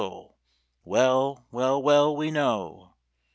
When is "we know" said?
2.15-2.95